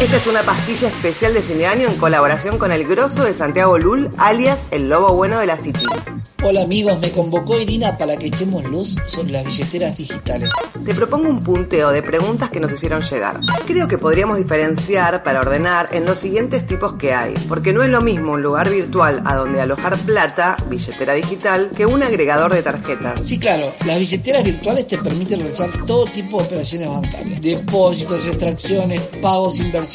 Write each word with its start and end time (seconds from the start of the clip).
Esta 0.00 0.16
es 0.16 0.28
una 0.28 0.42
pastilla 0.42 0.86
especial 0.86 1.34
de 1.34 1.42
fin 1.42 1.58
de 1.58 1.66
año 1.66 1.88
en 1.88 1.96
colaboración 1.96 2.56
con 2.56 2.70
el 2.70 2.86
grosso 2.86 3.24
de 3.24 3.34
Santiago 3.34 3.80
Lul, 3.80 4.08
alias 4.16 4.60
el 4.70 4.88
lobo 4.88 5.12
bueno 5.12 5.40
de 5.40 5.46
la 5.46 5.56
City. 5.56 5.86
Hola 6.44 6.62
amigos, 6.62 7.00
me 7.00 7.10
convocó 7.10 7.58
Irina 7.58 7.98
para 7.98 8.16
que 8.16 8.28
echemos 8.28 8.62
luz 8.64 8.96
sobre 9.08 9.32
las 9.32 9.44
billeteras 9.44 9.96
digitales. 9.96 10.50
Te 10.86 10.94
propongo 10.94 11.28
un 11.28 11.42
punteo 11.42 11.90
de 11.90 12.00
preguntas 12.00 12.48
que 12.48 12.60
nos 12.60 12.70
hicieron 12.70 13.02
llegar. 13.02 13.40
Creo 13.66 13.88
que 13.88 13.98
podríamos 13.98 14.38
diferenciar 14.38 15.24
para 15.24 15.40
ordenar 15.40 15.88
en 15.90 16.04
los 16.04 16.18
siguientes 16.18 16.64
tipos 16.64 16.92
que 16.92 17.12
hay, 17.12 17.34
porque 17.48 17.72
no 17.72 17.82
es 17.82 17.90
lo 17.90 18.00
mismo 18.00 18.32
un 18.32 18.42
lugar 18.42 18.70
virtual 18.70 19.20
a 19.26 19.34
donde 19.34 19.60
alojar 19.60 19.98
plata, 19.98 20.56
billetera 20.70 21.14
digital, 21.14 21.72
que 21.76 21.86
un 21.86 22.04
agregador 22.04 22.54
de 22.54 22.62
tarjetas. 22.62 23.20
Sí, 23.24 23.40
claro, 23.40 23.74
las 23.84 23.98
billeteras 23.98 24.44
virtuales 24.44 24.86
te 24.86 24.96
permiten 24.96 25.40
realizar 25.40 25.70
todo 25.86 26.06
tipo 26.06 26.38
de 26.38 26.46
operaciones 26.46 26.88
bancarias, 26.88 27.42
depósitos, 27.42 28.26
extracciones, 28.28 29.00
pagos, 29.20 29.58
inversiones 29.58 29.87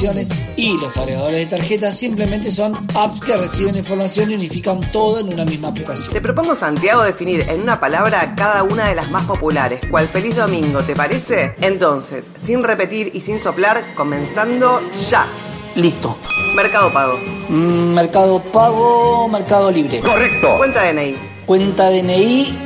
y 0.55 0.77
los 0.77 0.97
agregadores 0.97 1.49
de 1.49 1.57
tarjetas 1.57 1.97
simplemente 1.97 2.49
son 2.49 2.75
apps 2.95 3.21
que 3.21 3.38
reciben 3.38 3.75
información 3.75 4.31
y 4.31 4.35
unifican 4.35 4.81
todo 4.91 5.19
en 5.19 5.31
una 5.31 5.45
misma 5.45 5.67
aplicación. 5.67 6.11
Te 6.11 6.21
propongo, 6.21 6.55
Santiago, 6.55 7.03
definir 7.03 7.41
en 7.41 7.61
una 7.61 7.79
palabra 7.79 8.33
cada 8.35 8.63
una 8.63 8.88
de 8.88 8.95
las 8.95 9.11
más 9.11 9.25
populares. 9.25 9.81
¿Cuál 9.91 10.07
feliz 10.07 10.35
domingo, 10.35 10.81
te 10.81 10.95
parece? 10.95 11.55
Entonces, 11.61 12.25
sin 12.41 12.63
repetir 12.63 13.11
y 13.13 13.21
sin 13.21 13.39
soplar, 13.39 13.83
comenzando 13.95 14.81
ya. 15.09 15.27
Listo. 15.75 16.17
Mercado 16.55 16.91
Pago. 16.91 17.19
Mm, 17.49 17.94
mercado 17.94 18.39
Pago, 18.39 19.27
Mercado 19.27 19.71
Libre. 19.71 19.99
Correcto. 19.99 20.57
Cuenta 20.57 20.83
DNI. 20.83 21.16
Cuenta 21.45 21.89
DNI, 21.89 22.57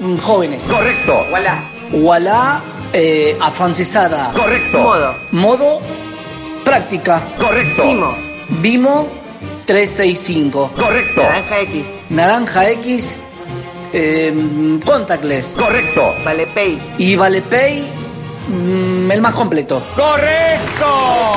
mm, 0.00 0.16
jóvenes. 0.18 0.64
Correcto. 0.64 1.24
Voilà. 1.30 1.62
Wallah, 1.92 2.62
eh, 2.92 3.36
afrancesada. 3.40 4.32
Correcto. 4.32 4.78
Modo. 4.78 5.14
Modo, 5.32 5.80
práctica. 6.64 7.22
Correcto. 7.38 7.82
Timo. 7.82 8.16
Vimo, 8.60 9.08
365. 9.66 10.70
Correcto. 10.74 11.22
Naranja 11.22 11.60
X. 11.60 11.86
Naranja 12.10 12.70
X, 12.70 13.16
eh, 13.92 14.78
contactless. 14.84 15.54
Correcto. 15.56 16.14
Valepay. 16.24 16.78
Y 16.98 17.16
ValePay, 17.16 17.88
mm, 18.48 19.10
el 19.10 19.20
más 19.20 19.34
completo. 19.34 19.82
Correcto. 19.94 20.86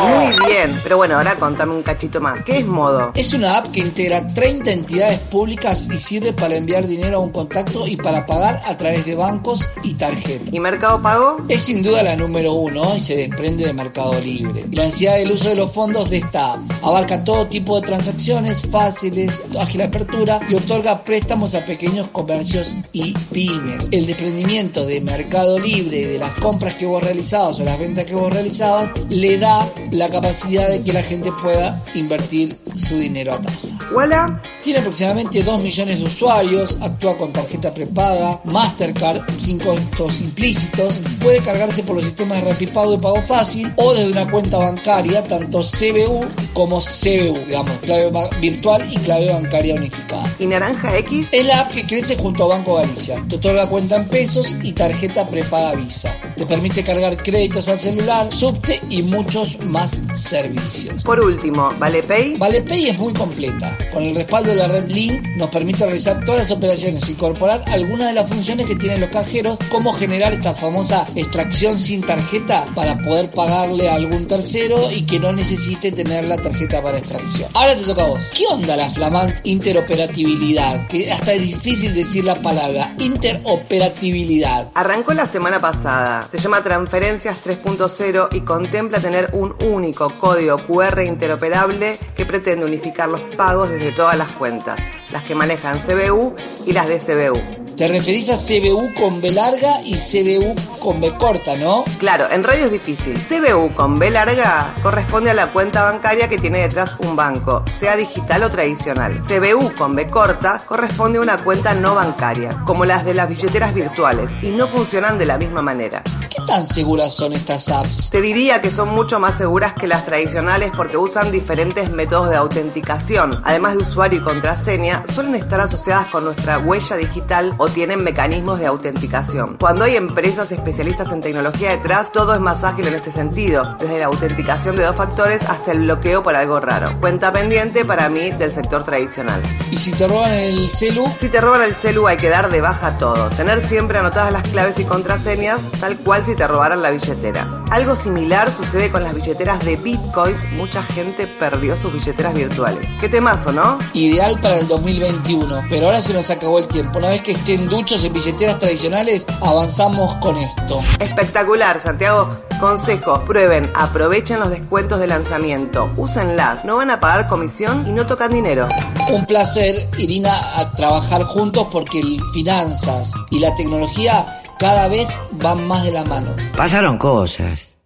Muy 0.07 0.35
bien. 0.47 0.79
Pero 0.83 0.97
bueno, 0.97 1.15
ahora 1.17 1.35
contame 1.35 1.73
un 1.73 1.83
cachito 1.83 2.19
más. 2.19 2.43
¿Qué 2.43 2.59
es 2.59 2.65
Modo? 2.65 3.11
Es 3.15 3.33
una 3.33 3.57
app 3.57 3.71
que 3.71 3.81
integra 3.81 4.27
30 4.27 4.71
entidades 4.71 5.19
públicas 5.19 5.89
y 5.93 5.99
sirve 5.99 6.33
para 6.33 6.55
enviar 6.55 6.87
dinero 6.87 7.17
a 7.17 7.19
un 7.19 7.31
contacto 7.31 7.87
y 7.87 7.97
para 7.97 8.25
pagar 8.25 8.61
a 8.65 8.77
través 8.77 9.05
de 9.05 9.15
bancos 9.15 9.67
y 9.83 9.93
tarjetas. 9.95 10.53
¿Y 10.53 10.59
Mercado 10.59 11.01
Pago? 11.01 11.37
Es 11.49 11.63
sin 11.63 11.83
duda 11.83 12.03
la 12.03 12.15
número 12.15 12.53
uno 12.53 12.95
y 12.95 12.99
se 12.99 13.15
desprende 13.15 13.65
de 13.65 13.73
Mercado 13.73 14.19
Libre. 14.21 14.65
La 14.71 14.83
ansiedad 14.83 15.17
del 15.17 15.31
uso 15.31 15.49
de 15.49 15.55
los 15.55 15.71
fondos 15.71 16.09
de 16.09 16.17
esta 16.17 16.53
app 16.53 16.59
abarca 16.81 17.23
todo 17.23 17.47
tipo 17.47 17.79
de 17.79 17.87
transacciones 17.87 18.65
fáciles, 18.69 19.43
ágil 19.59 19.81
apertura 19.81 20.39
y 20.49 20.55
otorga 20.55 21.03
préstamos 21.03 21.55
a 21.55 21.65
pequeños 21.65 22.07
comercios 22.11 22.75
y 22.93 23.13
pymes. 23.31 23.89
El 23.91 24.05
desprendimiento 24.05 24.85
de 24.85 25.01
Mercado 25.01 25.59
Libre 25.59 25.97
y 25.97 26.05
de 26.05 26.19
las 26.19 26.33
compras 26.35 26.75
que 26.75 26.85
vos 26.85 26.96
realizabas 27.03 27.59
o 27.59 27.63
las 27.63 27.79
ventas 27.79 28.05
que 28.05 28.15
vos 28.15 28.31
realizabas 28.31 28.89
le 29.09 29.37
da 29.37 29.67
la 29.91 30.09
capacidad 30.09 30.69
de 30.69 30.83
que 30.83 30.93
la 30.93 31.03
gente 31.03 31.31
pueda 31.41 31.81
invertir 31.95 32.57
su 32.75 32.97
dinero 32.97 33.33
a 33.33 33.41
tasa. 33.41 33.77
¿Walla? 33.93 34.41
Tiene 34.63 34.79
aproximadamente 34.79 35.43
2 35.43 35.61
millones 35.61 35.99
de 35.99 36.05
usuarios, 36.05 36.77
actúa 36.81 37.17
con 37.17 37.33
tarjeta 37.33 37.73
prepaga, 37.73 38.41
Mastercard, 38.45 39.21
sin 39.39 39.59
costos 39.59 40.21
implícitos, 40.21 41.01
puede 41.21 41.39
cargarse 41.39 41.83
por 41.83 41.95
los 41.95 42.05
sistemas 42.05 42.43
de 42.43 42.51
Rapipago 42.51 42.93
y 42.93 42.97
Pago 42.97 43.21
Fácil 43.21 43.71
o 43.77 43.93
desde 43.93 44.11
una 44.11 44.29
cuenta 44.29 44.57
bancaria, 44.57 45.23
tanto 45.27 45.61
CBU 45.61 46.25
como 46.57 46.79
CBU, 46.79 47.45
digamos, 47.45 47.77
clave 47.83 48.11
virtual 48.41 48.83
y 48.91 48.97
clave 48.97 49.31
bancaria 49.31 49.75
unificada. 49.75 50.23
¿Y 50.39 50.47
Naranja 50.47 50.97
X? 50.97 51.29
Es 51.31 51.45
la 51.45 51.59
app 51.59 51.71
que 51.71 51.85
crece 51.85 52.17
junto 52.17 52.45
a 52.45 52.57
Banco 52.57 52.77
Galicia. 52.77 53.23
Te 53.29 53.35
otorga 53.35 53.69
cuenta 53.69 53.97
en 53.97 54.07
pesos 54.07 54.55
y 54.63 54.73
tarjeta 54.73 55.23
prepaga 55.23 55.75
Visa. 55.75 56.11
Te 56.35 56.47
permite 56.47 56.83
cargar 56.83 57.15
créditos 57.15 57.67
al 57.69 57.77
celular, 57.77 58.33
subte 58.33 58.81
y 58.89 59.03
muchos 59.03 59.59
más 59.65 60.01
servicios. 60.15 61.03
Por 61.03 61.21
último, 61.21 61.73
¿Valepay? 61.77 62.37
ValePay 62.37 62.89
es 62.89 62.97
muy 62.97 63.13
completa. 63.13 63.77
Con 63.93 64.01
el 64.01 64.15
respaldo 64.15 64.49
de 64.49 64.55
la 64.55 64.67
red 64.67 64.89
Link 64.89 65.27
nos 65.35 65.51
permite 65.51 65.85
realizar 65.85 66.25
todas 66.25 66.49
las 66.49 66.51
operaciones, 66.51 67.07
incorporar 67.07 67.63
algunas 67.67 68.07
de 68.07 68.13
las 68.15 68.27
funciones 68.27 68.65
que 68.65 68.75
tienen 68.75 69.01
los 69.01 69.11
cajeros, 69.11 69.59
como 69.69 69.93
generar 69.93 70.33
esta 70.33 70.55
famosa 70.55 71.05
extracción 71.15 71.77
sin 71.77 72.01
tarjeta 72.01 72.65
para 72.73 72.97
poder 72.97 73.29
pagarle 73.29 73.89
a 73.89 73.93
algún 73.93 74.25
tercero 74.25 74.91
y 74.91 75.03
que 75.03 75.19
no 75.19 75.31
necesite 75.31 75.91
tener 75.91 76.25
la 76.25 76.37
tarjeta 76.37 76.46
para 76.81 76.97
extracción. 76.97 77.49
Ahora 77.53 77.75
te 77.75 77.83
toca 77.83 78.05
a 78.05 78.07
vos. 78.07 78.31
¿Qué 78.35 78.45
onda 78.47 78.75
la 78.75 78.89
flamante 78.89 79.41
interoperabilidad? 79.43 80.87
Que 80.87 81.11
hasta 81.11 81.33
es 81.33 81.41
difícil 81.41 81.93
decir 81.93 82.25
la 82.25 82.41
palabra 82.41 82.93
interoperabilidad. 82.99 84.69
Arrancó 84.73 85.13
la 85.13 85.27
semana 85.27 85.59
pasada. 85.59 86.27
Se 86.31 86.37
llama 86.37 86.61
Transferencias 86.61 87.45
3.0 87.45 88.29
y 88.31 88.41
contempla 88.41 88.99
tener 88.99 89.29
un 89.33 89.55
único 89.63 90.09
código 90.09 90.57
QR 90.57 91.01
interoperable 91.01 91.97
que 92.15 92.25
pretende 92.25 92.65
unificar 92.65 93.09
los 93.09 93.21
pagos 93.35 93.69
desde 93.69 93.91
todas 93.91 94.17
las 94.17 94.29
cuentas, 94.29 94.79
las 95.11 95.23
que 95.23 95.35
manejan 95.35 95.79
CBU 95.79 96.35
y 96.65 96.73
las 96.73 96.87
de 96.87 96.99
CBU. 96.99 97.66
Te 97.77 97.87
referís 97.87 98.27
a 98.31 98.37
CBU 98.37 98.95
con 98.95 99.21
B 99.21 99.31
larga 99.31 99.83
y 99.83 99.97
CBU 99.97 100.55
con 100.79 100.99
B 100.99 101.15
corta, 101.15 101.55
¿no? 101.57 101.85
Claro, 101.99 102.25
en 102.31 102.43
radio 102.43 102.65
es 102.65 102.71
difícil. 102.71 103.13
CBU 103.13 103.75
con 103.75 103.99
B 103.99 104.09
larga 104.09 104.73
corresponde 104.81 105.29
a 105.29 105.35
la 105.35 105.51
cuenta 105.51 105.83
bancaria 105.83 106.27
que 106.27 106.39
tiene 106.39 106.61
detrás 106.61 106.95
un 106.97 107.15
banco, 107.15 107.63
sea 107.79 107.95
digital 107.95 108.41
o 108.41 108.49
tradicional. 108.49 109.21
CBU 109.21 109.75
con 109.75 109.95
B 109.95 110.09
corta 110.09 110.59
corresponde 110.65 111.19
a 111.19 111.21
una 111.21 111.37
cuenta 111.37 111.75
no 111.75 111.93
bancaria, 111.93 112.63
como 112.65 112.83
las 112.83 113.05
de 113.05 113.13
las 113.13 113.29
billeteras 113.29 113.75
virtuales, 113.75 114.31
y 114.41 114.49
no 114.49 114.67
funcionan 114.67 115.19
de 115.19 115.27
la 115.27 115.37
misma 115.37 115.61
manera. 115.61 116.01
¿Qué 116.31 116.41
tan 116.47 116.65
seguras 116.65 117.13
son 117.13 117.33
estas 117.33 117.69
apps? 117.69 118.09
Te 118.09 118.21
diría 118.21 118.59
que 118.59 118.71
son 118.71 118.89
mucho 118.89 119.19
más 119.19 119.37
seguras 119.37 119.73
que 119.73 119.85
las 119.85 120.03
tradicionales 120.03 120.71
porque 120.75 120.97
usan 120.97 121.31
diferentes 121.31 121.91
métodos 121.91 122.31
de 122.31 122.37
autenticación. 122.37 123.39
Además 123.43 123.75
de 123.75 123.83
usuario 123.83 124.19
y 124.19 124.23
contraseña, 124.23 125.03
suelen 125.13 125.35
estar 125.35 125.59
asociadas 125.59 126.07
con 126.07 126.25
nuestra 126.25 126.57
huella 126.57 126.95
digital 126.95 127.53
o 127.57 127.66
tienen 127.67 128.03
mecanismos 128.03 128.59
de 128.59 128.67
autenticación. 128.67 129.57
Cuando 129.59 129.85
hay 129.85 129.95
empresas 129.95 130.51
especialistas 130.51 131.11
en 131.11 131.21
tecnología 131.21 131.71
detrás, 131.71 132.11
todo 132.11 132.33
es 132.33 132.39
más 132.39 132.63
ágil 132.63 132.87
en 132.87 132.95
este 132.95 133.11
sentido, 133.11 133.75
desde 133.79 133.99
la 133.99 134.05
autenticación 134.05 134.75
de 134.75 134.83
dos 134.83 134.95
factores 134.95 135.43
hasta 135.43 135.71
el 135.71 135.79
bloqueo 135.81 136.23
por 136.23 136.35
algo 136.35 136.59
raro. 136.59 136.99
Cuenta 136.99 137.31
pendiente 137.31 137.85
para 137.85 138.09
mí 138.09 138.31
del 138.31 138.51
sector 138.53 138.83
tradicional. 138.83 139.41
Y 139.71 139.77
si 139.77 139.91
te 139.91 140.07
roban 140.07 140.31
el 140.31 140.69
celu, 140.69 141.05
Si 141.19 141.29
te 141.29 141.41
roban 141.41 141.61
el 141.61 141.75
celu 141.75 142.07
hay 142.07 142.17
que 142.17 142.29
dar 142.29 142.49
de 142.49 142.61
baja 142.61 142.97
todo, 142.97 143.29
tener 143.29 143.65
siempre 143.65 143.99
anotadas 143.99 144.31
las 144.31 144.43
claves 144.43 144.79
y 144.79 144.85
contraseñas, 144.85 145.59
tal 145.79 145.97
cual 145.97 146.23
si 146.25 146.35
te 146.35 146.47
robaran 146.47 146.81
la 146.81 146.91
billetera. 146.91 147.63
Algo 147.71 147.95
similar 147.95 148.51
sucede 148.51 148.91
con 148.91 149.03
las 149.03 149.13
billeteras 149.13 149.63
de 149.65 149.75
bitcoins, 149.75 150.49
mucha 150.51 150.83
gente 150.83 151.27
perdió 151.27 151.75
sus 151.75 151.93
billeteras 151.93 152.33
virtuales. 152.33 152.87
Qué 152.99 153.09
temazo, 153.09 153.51
¿no? 153.51 153.77
ideal 153.93 154.39
para 154.41 154.59
el 154.59 154.67
2021. 154.67 155.65
Pero 155.69 155.87
ahora 155.87 156.01
se 156.01 156.13
nos 156.13 156.29
acabó 156.29 156.59
el 156.59 156.67
tiempo. 156.67 156.97
Una 156.97 157.09
vez 157.09 157.21
que 157.21 157.31
estén 157.31 157.56
duchos 157.65 158.03
en 158.03 158.13
billeteras 158.13 158.59
tradicionales, 158.59 159.25
avanzamos 159.41 160.13
con 160.15 160.37
esto. 160.37 160.81
Espectacular, 160.99 161.81
Santiago. 161.81 162.35
Consejo, 162.59 163.21
prueben, 163.25 163.71
aprovechen 163.75 164.39
los 164.39 164.49
descuentos 164.49 164.99
de 164.99 165.07
lanzamiento, 165.07 165.89
úsenlas, 165.95 166.65
no 166.65 166.77
van 166.77 166.89
a 166.89 166.99
pagar 166.99 167.27
comisión 167.27 167.85
y 167.87 167.91
no 167.91 168.07
tocan 168.07 168.33
dinero. 168.33 168.67
Un 169.11 169.25
placer, 169.27 169.75
Irina, 169.97 170.59
a 170.59 170.71
trabajar 170.73 171.23
juntos 171.23 171.67
porque 171.71 171.99
el 171.99 172.19
finanzas 172.33 173.13
y 173.29 173.39
la 173.39 173.55
tecnología 173.55 174.41
cada 174.57 174.87
vez 174.87 175.07
van 175.33 175.67
más 175.67 175.83
de 175.83 175.91
la 175.91 176.03
mano. 176.03 176.35
Pasaron 176.55 176.97
cosas. 176.97 177.76